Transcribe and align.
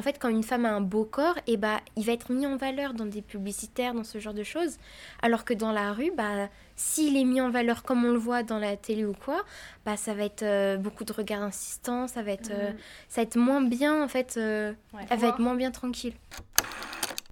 en 0.00 0.02
fait, 0.02 0.18
quand 0.18 0.30
une 0.30 0.42
femme 0.42 0.64
a 0.64 0.70
un 0.70 0.80
beau 0.80 1.04
corps, 1.04 1.36
et 1.46 1.58
bah, 1.58 1.82
il 1.94 2.06
va 2.06 2.12
être 2.12 2.32
mis 2.32 2.46
en 2.46 2.56
valeur 2.56 2.94
dans 2.94 3.04
des 3.04 3.20
publicitaires, 3.20 3.92
dans 3.92 4.02
ce 4.02 4.16
genre 4.18 4.32
de 4.32 4.42
choses. 4.42 4.78
Alors 5.20 5.44
que 5.44 5.52
dans 5.52 5.72
la 5.72 5.92
rue, 5.92 6.10
bah, 6.16 6.48
s'il 6.74 7.18
est 7.18 7.24
mis 7.24 7.42
en 7.42 7.50
valeur 7.50 7.82
comme 7.82 8.06
on 8.06 8.12
le 8.12 8.18
voit 8.18 8.42
dans 8.42 8.58
la 8.58 8.78
télé 8.78 9.04
ou 9.04 9.12
quoi, 9.12 9.42
bah, 9.84 9.98
ça 9.98 10.14
va 10.14 10.24
être 10.24 10.42
euh, 10.42 10.78
beaucoup 10.78 11.04
de 11.04 11.12
regards 11.12 11.42
insistants, 11.42 12.08
ça 12.08 12.22
va 12.22 12.30
être, 12.30 12.50
euh, 12.50 12.72
ça 13.10 13.20
va 13.20 13.24
être 13.24 13.36
moins 13.36 13.60
bien, 13.60 14.02
en 14.02 14.08
fait, 14.08 14.38
euh, 14.38 14.72
elle 15.10 15.18
va 15.18 15.28
être 15.28 15.38
moins 15.40 15.54
bien 15.54 15.70
tranquille. 15.70 16.14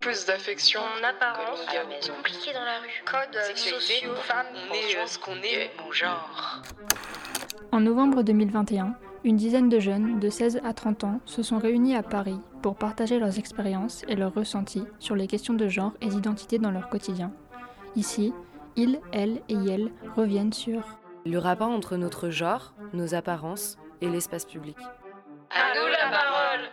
Plus 0.00 0.26
d'affection. 0.26 0.80
En 0.80 1.04
apparence, 1.08 1.60
mais 1.88 1.98
compliqué 2.06 2.52
dans 2.52 2.64
la 2.64 2.80
rue. 2.80 3.02
Code 3.06 3.42
Sexualité, 3.42 3.94
sociaux, 3.94 4.14
femmes, 4.14 4.46
on 4.54 4.74
est 4.74 4.96
euh, 4.96 5.06
ce 5.06 5.18
qu'on 5.18 5.36
est, 5.36 5.70
mon 5.82 5.90
genre. 5.90 6.62
En 7.72 7.80
novembre 7.80 8.22
2021, 8.22 8.94
une 9.24 9.36
dizaine 9.36 9.68
de 9.68 9.80
jeunes 9.80 10.20
de 10.20 10.30
16 10.30 10.60
à 10.64 10.72
30 10.72 11.04
ans 11.04 11.20
se 11.24 11.42
sont 11.42 11.58
réunis 11.58 11.96
à 11.96 12.02
Paris 12.02 12.38
pour 12.62 12.76
partager 12.76 13.18
leurs 13.18 13.38
expériences 13.38 14.04
et 14.08 14.14
leurs 14.14 14.34
ressentis 14.34 14.84
sur 14.98 15.16
les 15.16 15.26
questions 15.26 15.54
de 15.54 15.68
genre 15.68 15.92
et 16.00 16.08
d'identité 16.08 16.58
dans 16.58 16.70
leur 16.70 16.88
quotidien. 16.88 17.32
Ici, 17.96 18.32
ils, 18.76 19.00
elles 19.12 19.42
et 19.48 19.54
elles 19.54 19.90
reviennent 20.16 20.52
sur 20.52 20.98
Le 21.26 21.38
rapport 21.38 21.70
entre 21.70 21.96
notre 21.96 22.30
genre, 22.30 22.74
nos 22.92 23.14
apparences 23.14 23.76
et 24.00 24.08
l'espace 24.08 24.44
public. 24.44 24.76
À 25.50 25.74
nous 25.74 25.86
la 25.86 26.10
parole. 26.10 26.68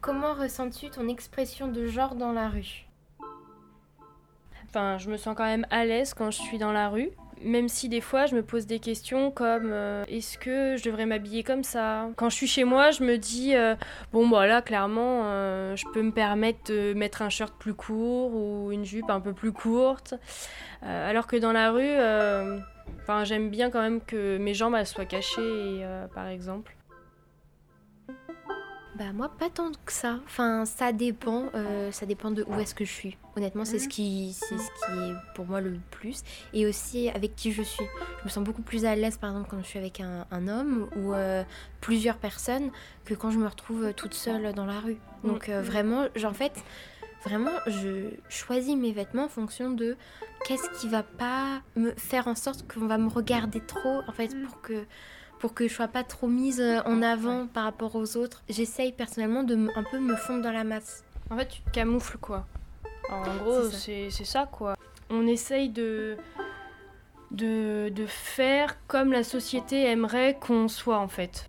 Comment 0.00 0.34
ressens-tu 0.34 0.90
ton 0.90 1.08
expression 1.08 1.68
de 1.68 1.86
genre 1.86 2.14
dans 2.14 2.32
la 2.32 2.48
rue? 2.48 2.86
Enfin, 4.68 4.98
je 4.98 5.10
me 5.10 5.16
sens 5.16 5.34
quand 5.36 5.44
même 5.44 5.66
à 5.70 5.84
l'aise 5.84 6.14
quand 6.14 6.30
je 6.30 6.38
suis 6.38 6.58
dans 6.58 6.72
la 6.72 6.88
rue. 6.88 7.10
Même 7.42 7.68
si 7.68 7.88
des 7.88 8.00
fois 8.00 8.26
je 8.26 8.34
me 8.34 8.42
pose 8.42 8.66
des 8.66 8.78
questions 8.78 9.30
comme 9.30 9.70
euh, 9.72 10.04
est-ce 10.08 10.36
que 10.36 10.76
je 10.76 10.84
devrais 10.84 11.06
m'habiller 11.06 11.42
comme 11.42 11.64
ça? 11.64 12.08
Quand 12.16 12.28
je 12.28 12.34
suis 12.34 12.46
chez 12.46 12.64
moi, 12.64 12.90
je 12.90 13.02
me 13.02 13.16
dis 13.16 13.54
euh, 13.54 13.76
bon 14.12 14.28
bah 14.28 14.46
là 14.46 14.60
clairement 14.60 15.22
euh, 15.24 15.74
je 15.74 15.86
peux 15.92 16.02
me 16.02 16.12
permettre 16.12 16.70
de 16.70 16.92
mettre 16.92 17.22
un 17.22 17.30
shirt 17.30 17.54
plus 17.58 17.74
court 17.74 18.34
ou 18.34 18.72
une 18.72 18.84
jupe 18.84 19.08
un 19.08 19.20
peu 19.20 19.32
plus 19.32 19.52
courte. 19.52 20.14
Alors 20.82 21.26
que 21.26 21.36
dans 21.36 21.52
la 21.52 21.70
rue, 21.70 21.96
j'aime 23.24 23.50
bien 23.50 23.70
quand 23.70 23.82
même 23.82 24.00
que 24.00 24.38
mes 24.38 24.54
jambes 24.54 24.82
soient 24.84 25.04
cachées 25.04 25.86
par 26.14 26.28
exemple. 26.28 26.74
Bah 28.96 29.12
moi 29.14 29.30
pas 29.38 29.48
tant 29.48 29.70
que 29.86 29.92
ça. 29.92 30.18
Enfin 30.26 30.64
ça 30.66 30.92
dépend, 30.92 31.44
euh, 31.54 31.90
ça 31.92 32.06
dépend 32.06 32.30
de 32.30 32.42
où 32.48 32.54
est-ce 32.60 32.74
que 32.74 32.84
je 32.84 32.92
suis. 32.92 33.16
Honnêtement 33.36 33.64
c'est 33.64 33.78
ce 33.78 33.88
qui 33.88 34.32
c'est 34.38 34.58
ce 34.58 34.64
qui 34.64 35.10
est 35.10 35.14
pour 35.34 35.46
moi 35.46 35.60
le 35.60 35.78
plus 35.90 36.22
et 36.52 36.66
aussi 36.66 37.08
avec 37.08 37.36
qui 37.36 37.52
je 37.52 37.62
suis. 37.62 37.84
Je 38.20 38.24
me 38.24 38.28
sens 38.28 38.42
beaucoup 38.44 38.62
plus 38.62 38.84
à 38.84 38.96
l'aise 38.96 39.16
par 39.16 39.30
exemple 39.30 39.48
quand 39.50 39.62
je 39.62 39.66
suis 39.66 39.78
avec 39.78 40.00
un, 40.00 40.26
un 40.30 40.48
homme 40.48 40.88
ou 40.96 41.14
euh, 41.14 41.44
plusieurs 41.80 42.16
personnes 42.18 42.70
que 43.04 43.14
quand 43.14 43.30
je 43.30 43.38
me 43.38 43.46
retrouve 43.46 43.84
euh, 43.84 43.92
toute 43.92 44.14
seule 44.14 44.52
dans 44.54 44.66
la 44.66 44.80
rue. 44.80 44.98
Donc 45.24 45.48
euh, 45.48 45.62
vraiment, 45.62 46.06
j'- 46.16 46.26
en 46.26 46.34
fait 46.34 46.52
vraiment 47.24 47.52
je 47.68 48.10
choisis 48.28 48.74
mes 48.76 48.92
vêtements 48.92 49.24
en 49.26 49.28
fonction 49.28 49.70
de 49.70 49.96
qu'est-ce 50.46 50.68
qui 50.80 50.88
va 50.88 51.02
pas 51.04 51.60
me 51.76 51.92
faire 51.92 52.26
en 52.28 52.34
sorte 52.34 52.70
qu'on 52.70 52.86
va 52.86 52.98
me 52.98 53.08
regarder 53.08 53.60
trop 53.60 54.00
en 54.08 54.12
fait 54.12 54.34
pour 54.44 54.60
que 54.62 54.84
pour 55.40 55.52
que 55.54 55.66
je 55.66 55.72
sois 55.74 55.88
pas 55.88 56.04
trop 56.04 56.28
mise 56.28 56.60
euh, 56.60 56.80
en 56.84 57.02
avant 57.02 57.46
par 57.48 57.64
rapport 57.64 57.96
aux 57.96 58.16
autres. 58.16 58.42
J'essaye 58.48 58.92
personnellement 58.92 59.42
de 59.42 59.56
me- 59.56 59.76
un 59.76 59.82
peu 59.82 59.98
me 59.98 60.14
fondre 60.14 60.42
dans 60.42 60.52
la 60.52 60.62
masse. 60.64 61.02
En 61.30 61.36
fait, 61.36 61.48
tu 61.48 61.60
te 61.62 61.70
camoufles 61.70 62.18
quoi. 62.18 62.46
En 63.10 63.22
gros, 63.38 63.62
C'est 63.64 63.70
ça. 63.70 63.78
c'est 63.78 64.10
c'est 64.10 64.24
ça 64.24 64.46
quoi. 64.50 64.76
On 65.08 65.26
essaye 65.26 65.68
de, 65.70 66.16
de, 67.30 67.88
de 67.88 68.06
faire 68.06 68.76
comme 68.86 69.12
la 69.12 69.24
société 69.24 69.84
aimerait 69.84 70.38
qu'on 70.40 70.68
soit 70.68 70.98
en 70.98 71.08
fait. 71.08 71.48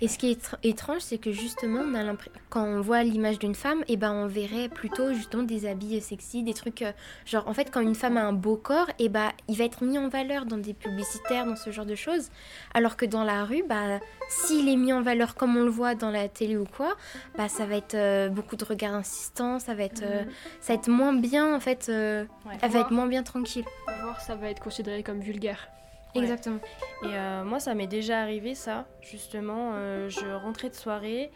Et 0.00 0.08
ce 0.08 0.18
qui 0.18 0.30
est 0.30 0.42
étr- 0.42 0.56
étrange, 0.62 1.00
c'est 1.00 1.18
que 1.18 1.32
justement, 1.32 1.80
on 1.80 1.94
a 1.94 2.02
l'impression 2.02 2.32
quand 2.48 2.64
on 2.64 2.80
voit 2.80 3.02
l'image 3.02 3.38
d'une 3.38 3.54
femme, 3.54 3.84
et 3.88 3.96
ben 3.96 4.12
on 4.12 4.26
verrait 4.26 4.68
plutôt 4.68 5.12
justement 5.12 5.42
des 5.42 5.66
habits 5.66 5.96
euh, 5.98 6.00
sexy, 6.00 6.42
des 6.42 6.54
trucs 6.54 6.82
euh, 6.82 6.92
genre 7.26 7.46
en 7.48 7.54
fait 7.54 7.70
quand 7.70 7.80
une 7.80 7.94
femme 7.94 8.16
a 8.16 8.22
un 8.22 8.32
beau 8.32 8.56
corps, 8.56 8.88
et 8.98 9.08
ben 9.08 9.30
il 9.48 9.56
va 9.56 9.64
être 9.64 9.84
mis 9.84 9.98
en 9.98 10.08
valeur 10.08 10.46
dans 10.46 10.56
des 10.56 10.74
publicitaires, 10.74 11.46
dans 11.46 11.56
ce 11.56 11.70
genre 11.70 11.86
de 11.86 11.94
choses. 11.94 12.30
Alors 12.74 12.96
que 12.96 13.06
dans 13.06 13.24
la 13.24 13.44
rue, 13.44 13.62
bah 13.68 14.00
s'il 14.28 14.68
est 14.68 14.76
mis 14.76 14.92
en 14.92 15.02
valeur 15.02 15.34
comme 15.34 15.56
on 15.56 15.62
le 15.64 15.70
voit 15.70 15.94
dans 15.94 16.10
la 16.10 16.28
télé 16.28 16.56
ou 16.56 16.64
quoi, 16.66 16.96
bah 17.36 17.48
ça 17.48 17.66
va 17.66 17.76
être 17.76 17.94
euh, 17.94 18.28
beaucoup 18.28 18.56
de 18.56 18.64
regards 18.64 18.94
insistants, 18.94 19.58
ça 19.58 19.74
va 19.74 19.84
être 19.84 20.02
euh, 20.02 20.24
ça 20.60 20.72
va 20.72 20.78
être 20.78 20.88
moins 20.88 21.12
bien 21.12 21.54
en 21.54 21.60
fait, 21.60 21.86
euh, 21.88 22.24
elle 22.62 22.70
va 22.70 22.80
être 22.80 22.90
moins 22.92 23.06
bien 23.06 23.22
tranquille. 23.22 23.64
Voir, 24.02 24.20
ça 24.20 24.34
va 24.34 24.50
être 24.50 24.60
considéré 24.60 25.02
comme 25.02 25.20
vulgaire. 25.20 25.68
Ouais. 26.14 26.22
Exactement. 26.22 26.58
Et 27.02 27.06
euh, 27.06 27.44
moi, 27.44 27.60
ça 27.60 27.74
m'est 27.74 27.86
déjà 27.86 28.20
arrivé, 28.20 28.54
ça, 28.54 28.86
justement. 29.00 29.72
euh, 29.74 30.08
je 30.08 30.26
rentrais 30.34 30.68
de 30.68 30.74
soirée, 30.74 31.30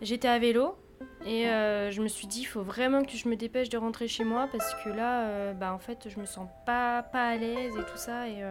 j'étais 0.00 0.28
à 0.28 0.38
vélo, 0.38 0.76
et 1.26 1.48
euh, 1.48 1.90
je 1.90 2.00
me 2.00 2.08
suis 2.08 2.26
dit, 2.28 2.42
il 2.42 2.44
faut 2.44 2.62
vraiment 2.62 3.02
que 3.02 3.12
je 3.12 3.28
me 3.28 3.34
dépêche 3.34 3.68
de 3.70 3.78
rentrer 3.78 4.06
chez 4.06 4.22
moi, 4.22 4.48
parce 4.52 4.74
que 4.84 4.88
là, 4.88 5.52
bah, 5.54 5.72
en 5.74 5.78
fait, 5.78 6.08
je 6.08 6.20
me 6.20 6.26
sens 6.26 6.48
pas, 6.64 7.02
pas 7.02 7.28
à 7.28 7.36
l'aise 7.36 7.74
et 7.76 7.84
tout 7.90 7.96
ça. 7.96 8.28
Et 8.28 8.42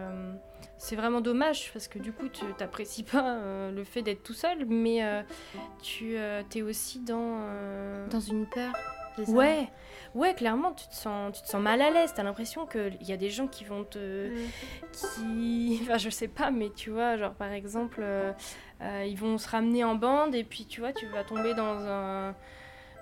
c'est 0.76 0.96
vraiment 0.96 1.22
dommage, 1.22 1.72
parce 1.72 1.88
que 1.88 1.98
du 1.98 2.12
coup, 2.12 2.28
tu 2.28 2.44
t'apprécies 2.58 3.04
pas 3.04 3.38
le 3.70 3.84
fait 3.84 4.02
d'être 4.02 4.22
tout 4.22 4.34
seul, 4.34 4.66
mais 4.66 5.24
tu 5.82 6.16
es 6.16 6.62
aussi 6.62 7.00
dans. 7.00 7.46
Dans 8.10 8.20
une 8.20 8.46
peur. 8.46 8.72
Ça 9.24 9.30
Ouais, 9.32 9.68
ouais, 10.14 10.34
clairement, 10.34 10.72
tu 10.72 10.86
te 10.88 10.94
sens, 10.94 11.36
tu 11.36 11.42
te 11.42 11.48
sens 11.48 11.60
mal 11.62 11.80
à 11.82 11.90
l'aise. 11.90 12.12
T'as 12.14 12.22
l'impression 12.22 12.66
qu'il 12.66 12.96
y 13.02 13.12
a 13.12 13.16
des 13.16 13.30
gens 13.30 13.46
qui 13.46 13.64
vont 13.64 13.84
te. 13.84 14.30
qui. 14.92 15.78
Enfin, 15.82 15.98
je 15.98 16.10
sais 16.10 16.28
pas, 16.28 16.50
mais 16.50 16.70
tu 16.70 16.90
vois, 16.90 17.16
genre 17.16 17.34
par 17.34 17.52
exemple, 17.52 18.00
euh, 18.02 18.32
euh, 18.82 19.04
ils 19.06 19.16
vont 19.18 19.38
se 19.38 19.48
ramener 19.48 19.84
en 19.84 19.94
bande 19.94 20.34
et 20.34 20.44
puis 20.44 20.66
tu 20.66 20.80
vois, 20.80 20.92
tu 20.92 21.06
vas 21.06 21.24
tomber 21.24 21.54
dans 21.54 21.78
un. 21.86 22.34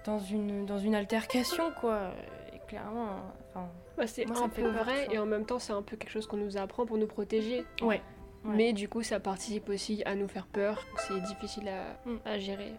dans 0.04 0.18
une, 0.18 0.66
dans 0.66 0.78
une 0.78 0.94
altercation, 0.94 1.72
quoi. 1.80 2.10
Et 2.54 2.58
clairement, 2.68 3.08
enfin. 3.50 3.68
Bah, 3.96 4.06
c'est 4.06 4.30
un 4.30 4.48
peu 4.48 4.62
peur, 4.62 4.84
vrai 4.84 5.08
et 5.10 5.18
en 5.18 5.26
même 5.26 5.44
temps 5.44 5.58
c'est 5.58 5.72
un 5.72 5.82
peu 5.82 5.96
quelque 5.96 6.10
chose 6.12 6.28
qu'on 6.28 6.36
nous 6.36 6.56
apprend 6.56 6.86
pour 6.86 6.98
nous 6.98 7.08
protéger. 7.08 7.64
Ouais. 7.82 8.00
Ouais. 8.44 8.54
Mais 8.54 8.72
du 8.72 8.88
coup 8.88 9.02
ça 9.02 9.18
participe 9.18 9.68
aussi 9.70 10.04
à 10.06 10.14
nous 10.14 10.28
faire 10.28 10.46
peur. 10.46 10.84
C'est 10.98 11.20
difficile 11.22 11.68
à, 11.68 11.98
Mm. 12.08 12.16
à 12.24 12.38
gérer. 12.38 12.72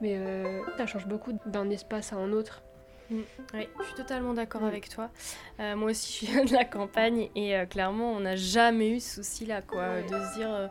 Mais 0.00 0.16
euh, 0.16 0.60
ça 0.76 0.86
change 0.86 1.06
beaucoup 1.06 1.32
d'un 1.46 1.68
espace 1.70 2.12
à 2.12 2.16
un 2.16 2.32
autre. 2.32 2.62
Oui, 3.10 3.68
je 3.80 3.84
suis 3.86 3.94
totalement 3.94 4.34
d'accord 4.34 4.62
Mm. 4.62 4.66
avec 4.66 4.88
toi. 4.88 5.10
Euh, 5.58 5.74
moi 5.76 5.90
aussi, 5.90 6.26
je 6.26 6.30
viens 6.32 6.44
de 6.44 6.52
la 6.52 6.64
campagne 6.64 7.28
et 7.34 7.56
euh, 7.56 7.66
clairement, 7.66 8.12
on 8.12 8.20
n'a 8.20 8.36
jamais 8.36 8.90
eu 8.90 9.00
ce 9.00 9.16
souci-là, 9.16 9.62
quoi, 9.62 9.80
Ouais. 9.88 10.02
de 10.04 10.08
se 10.08 10.34
dire, 10.38 10.52
euh, 10.54 10.68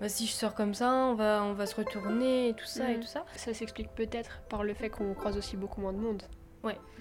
bah, 0.00 0.08
si 0.10 0.26
je 0.26 0.32
sors 0.32 0.54
comme 0.54 0.74
ça, 0.74 0.92
on 0.92 1.14
va, 1.14 1.42
on 1.44 1.54
va 1.54 1.64
se 1.66 1.74
retourner 1.74 2.50
et 2.50 2.54
tout 2.54 2.66
ça 2.66 2.90
et 2.90 2.96
Mm. 2.96 3.00
tout 3.00 3.06
ça. 3.06 3.24
Ça 3.36 3.54
s'explique 3.54 3.88
peut-être 3.94 4.40
par 4.50 4.64
le 4.64 4.74
fait 4.74 4.90
qu'on 4.90 5.14
croise 5.14 5.38
aussi 5.38 5.56
beaucoup 5.56 5.80
moins 5.80 5.92
de 5.94 5.98
monde. 5.98 6.22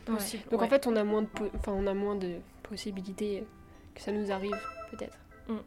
Possible. 0.05 0.43
Donc 0.51 0.61
ouais. 0.61 0.67
en 0.67 0.69
fait 0.69 0.87
on 0.87 0.95
a 0.95 1.03
moins 1.03 1.23
de, 1.23 1.27
enfin, 1.57 1.73
on 1.75 1.85
a 1.85 1.93
moins 1.93 2.15
de 2.15 2.35
possibilités 2.63 3.45
que 3.93 3.99
ça 4.01 4.13
nous 4.13 4.31
arrive 4.31 4.55
peut-être. 4.89 5.17
Mm. 5.49 5.57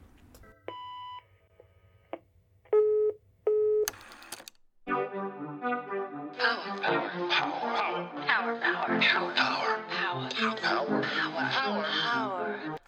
Power. 8.41 8.56
Power. 8.56 9.01
Power. 9.01 9.33
Power. 9.34 9.81
Power. 9.91 10.31
Power. 10.31 11.03
Power. 11.03 11.03
Power. 11.03 11.84
Power. 11.84 12.80